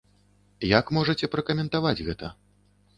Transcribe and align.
Як 0.79 0.85
можаце 0.99 1.31
пракаментаваць 1.37 1.97
гэта? 2.13 2.37